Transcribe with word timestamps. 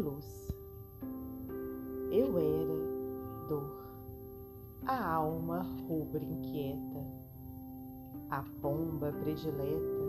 luz. 0.00 0.50
Eu 2.10 2.38
era 2.38 3.46
dor, 3.48 3.84
a 4.86 5.14
alma 5.14 5.62
rubra 5.86 6.24
inquieta, 6.24 7.06
a 8.30 8.42
pomba 8.60 9.12
predileta 9.12 10.00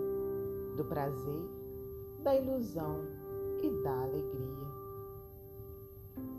do 0.77 0.85
prazer, 0.85 1.49
da 2.23 2.35
ilusão 2.35 3.01
e 3.61 3.83
da 3.83 4.03
alegria. 4.03 4.71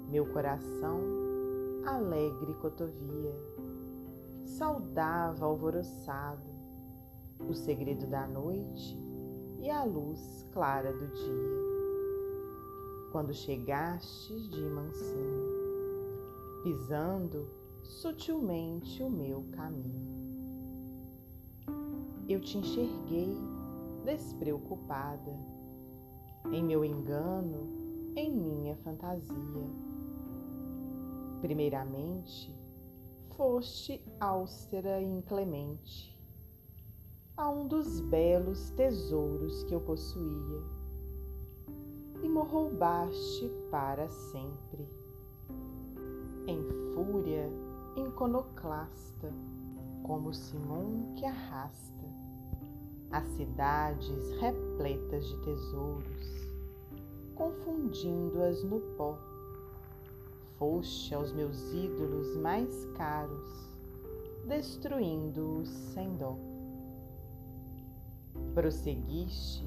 Meu 0.09 0.27
coração, 0.33 1.01
alegre 1.85 2.55
cotovia, 2.55 3.35
saudava 4.45 5.45
alvoroçado 5.45 6.51
o 7.49 7.55
segredo 7.55 8.07
da 8.07 8.27
noite 8.27 8.99
e 9.61 9.71
a 9.71 9.85
luz 9.85 10.47
clara 10.53 10.93
do 10.93 11.07
dia. 11.09 11.62
Quando 13.13 13.35
chegastes 13.35 14.49
de 14.49 14.63
mansinho, 14.63 15.53
pisando 16.63 17.47
sutilmente 17.83 19.03
o 19.03 19.11
meu 19.11 19.45
caminho, 19.53 20.17
eu 22.27 22.41
te 22.41 22.57
enxerguei 22.57 23.37
despreocupada, 24.03 25.39
em 26.51 26.65
meu 26.65 26.83
engano, 26.83 27.69
em 28.17 28.33
minha 28.33 28.77
fantasia. 28.77 29.71
Primeiramente, 31.43 32.59
foste 33.37 34.03
austera 34.21 35.03
e 35.03 35.05
inclemente 35.05 36.19
a 37.37 37.51
um 37.51 37.69
dos 37.69 38.01
belos 38.01 38.71
tesouros 38.71 39.65
que 39.65 39.75
eu 39.75 39.83
possuía 39.83 40.82
me 42.33 42.41
roubaste 42.41 43.47
para 43.71 44.09
sempre. 44.09 44.89
Em 46.47 46.63
fúria 46.95 47.51
iconoclasta, 47.95 49.31
como 50.03 50.33
Simão 50.33 51.15
que 51.15 51.27
arrasta 51.27 51.93
as 53.11 53.29
cidades 53.37 54.31
repletas 54.41 55.27
de 55.27 55.37
tesouros, 55.43 56.51
confundindo-as 57.35 58.65
no 58.65 58.81
pó. 58.97 59.19
Foste 60.59 61.15
aos 61.15 61.33
meus 61.33 61.71
ídolos 61.75 62.35
mais 62.39 62.87
caros, 62.97 63.69
destruindo-os 64.47 65.69
sem 65.69 66.17
dó 66.17 66.37
prosseguiste, 68.55 69.65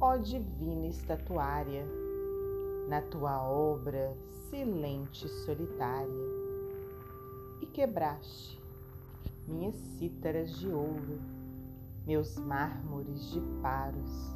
ó 0.00 0.18
divina 0.18 0.86
estatuária, 0.88 1.86
na 2.88 3.00
tua 3.00 3.42
obra 3.42 4.14
silente 4.50 5.26
e 5.26 5.28
solitária, 5.28 6.12
e 7.62 7.66
quebraste 7.66 8.60
minhas 9.48 9.74
cítaras 9.98 10.50
de 10.58 10.68
ouro, 10.68 11.18
meus 12.06 12.36
mármores 12.36 13.30
de 13.30 13.40
paros, 13.62 14.34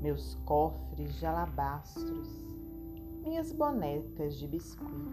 meus 0.00 0.36
cofres 0.44 1.12
de 1.14 1.26
alabastros, 1.26 2.28
minhas 3.24 3.52
bonecas 3.52 4.38
de 4.38 4.46
biscuit, 4.46 5.12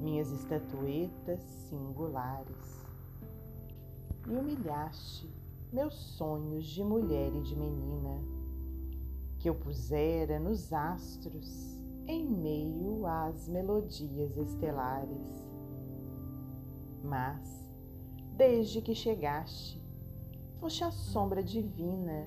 minhas 0.00 0.32
estatuetas 0.32 1.40
singulares. 1.68 2.82
Me 4.26 4.36
humilhaste 4.36 5.41
meus 5.72 5.94
sonhos 5.94 6.66
de 6.66 6.84
mulher 6.84 7.34
e 7.34 7.40
de 7.40 7.56
menina, 7.56 8.20
que 9.38 9.48
eu 9.48 9.54
pusera 9.54 10.38
nos 10.38 10.70
astros 10.70 11.80
em 12.06 12.28
meio 12.28 13.06
às 13.06 13.48
melodias 13.48 14.36
estelares. 14.36 15.48
Mas, 17.02 17.72
desde 18.36 18.82
que 18.82 18.94
chegaste, 18.94 19.82
foste 20.60 20.84
a 20.84 20.90
sombra 20.90 21.42
divina 21.42 22.24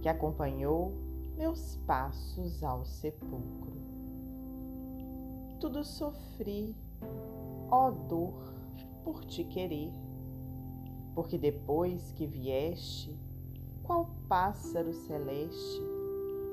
que 0.00 0.08
acompanhou 0.08 0.92
meus 1.36 1.76
passos 1.86 2.62
ao 2.62 2.84
sepulcro. 2.84 3.74
Tudo 5.58 5.82
sofri, 5.82 6.74
ó 7.68 7.90
dor, 7.90 8.54
por 9.02 9.24
te 9.24 9.42
querer 9.42 9.90
porque 11.16 11.38
depois 11.38 12.12
que 12.12 12.26
vieste, 12.26 13.18
qual 13.82 14.10
pássaro 14.28 14.92
celeste, 14.92 15.82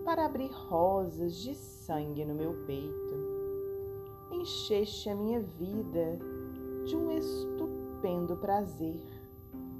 para 0.05 0.25
abrir 0.25 0.49
rosas 0.51 1.35
de 1.35 1.53
sangue 1.53 2.23
no 2.23 2.33
meu 2.33 2.53
peito, 2.65 3.13
encheste 4.31 5.09
a 5.09 5.15
minha 5.15 5.41
vida 5.41 6.17
de 6.85 6.95
um 6.95 7.11
estupendo 7.11 8.37
prazer 8.37 9.01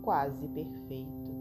quase 0.01 0.49
perfeito. 0.49 1.31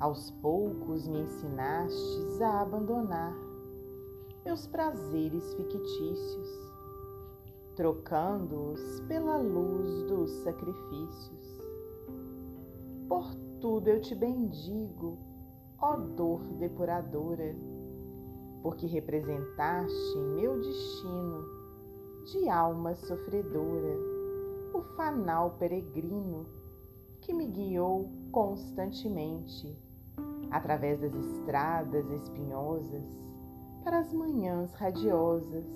Aos 0.00 0.32
poucos 0.32 1.06
me 1.06 1.20
ensinastes 1.20 2.42
a 2.42 2.60
abandonar 2.60 3.32
meus 4.44 4.66
prazeres 4.66 5.54
fictícios, 5.54 6.72
trocando-os 7.76 9.00
pela 9.06 9.36
luz 9.36 10.02
dos 10.02 10.30
sacrifícios 10.42 11.63
por 13.08 13.34
tudo 13.60 13.88
eu 13.88 14.00
te 14.00 14.14
bendigo, 14.14 15.18
ó 15.78 15.96
dor 15.96 16.42
depuradora, 16.58 17.54
porque 18.62 18.86
representaste 18.86 20.18
em 20.18 20.34
meu 20.36 20.60
destino 20.60 21.44
de 22.24 22.48
alma 22.48 22.94
sofredora 22.94 23.98
o 24.72 24.82
fanal 24.96 25.52
peregrino 25.58 26.46
que 27.20 27.32
me 27.32 27.46
guiou 27.46 28.10
constantemente 28.32 29.78
através 30.50 31.00
das 31.00 31.14
estradas 31.14 32.10
espinhosas 32.10 33.04
para 33.82 33.98
as 33.98 34.12
manhãs 34.12 34.72
radiosas 34.72 35.66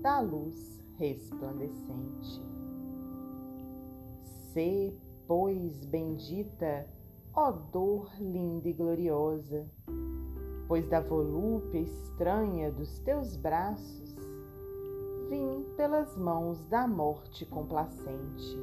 da 0.00 0.20
luz 0.20 0.82
resplandecente. 0.96 2.42
Sê, 4.52 4.94
pois, 5.26 5.84
bendita, 5.84 6.86
ó 7.34 7.50
dor 7.50 8.10
linda 8.20 8.68
e 8.68 8.72
gloriosa, 8.72 9.68
pois 10.68 10.88
da 10.88 11.00
volúpia 11.00 11.80
estranha 11.80 12.70
dos 12.70 12.98
teus 13.00 13.36
braços 13.36 14.16
vim 15.28 15.64
pelas 15.76 16.16
mãos 16.16 16.64
da 16.66 16.86
morte 16.86 17.44
complacente, 17.44 18.56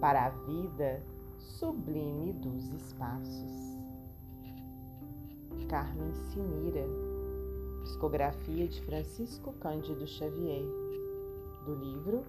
para 0.00 0.26
a 0.26 0.30
vida 0.30 1.02
sublime 1.38 2.32
dos 2.34 2.70
espaços. 2.70 3.74
Carmen 5.68 6.12
Sinira, 6.14 6.86
psicografia 7.82 8.68
de 8.68 8.82
Francisco 8.82 9.52
Cândido 9.54 10.06
Xavier, 10.06 10.66
do 11.64 11.74
livro 11.74 12.24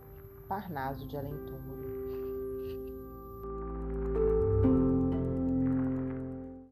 Parnaso 0.47 1.05
de 1.05 1.17
Além 1.17 1.35
Túmulo. 1.45 1.94